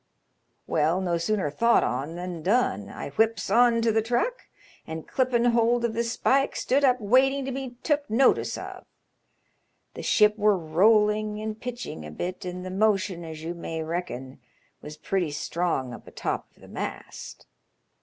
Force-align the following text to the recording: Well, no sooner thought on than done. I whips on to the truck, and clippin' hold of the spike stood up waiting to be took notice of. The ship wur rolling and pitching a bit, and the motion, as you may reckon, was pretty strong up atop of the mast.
Well, 0.65 0.99
no 0.99 1.19
sooner 1.19 1.51
thought 1.51 1.83
on 1.83 2.15
than 2.15 2.41
done. 2.41 2.89
I 2.89 3.09
whips 3.09 3.51
on 3.51 3.83
to 3.83 3.91
the 3.91 4.01
truck, 4.01 4.47
and 4.87 5.07
clippin' 5.07 5.45
hold 5.51 5.85
of 5.85 5.93
the 5.93 6.03
spike 6.03 6.55
stood 6.55 6.83
up 6.83 6.99
waiting 6.99 7.45
to 7.45 7.51
be 7.51 7.75
took 7.83 8.09
notice 8.09 8.57
of. 8.57 8.83
The 9.93 10.01
ship 10.01 10.39
wur 10.39 10.55
rolling 10.55 11.39
and 11.39 11.61
pitching 11.61 12.03
a 12.03 12.09
bit, 12.09 12.45
and 12.45 12.65
the 12.65 12.71
motion, 12.71 13.23
as 13.23 13.43
you 13.43 13.53
may 13.53 13.83
reckon, 13.83 14.39
was 14.81 14.97
pretty 14.97 15.29
strong 15.29 15.93
up 15.93 16.07
atop 16.07 16.49
of 16.55 16.61
the 16.63 16.67
mast. 16.67 17.45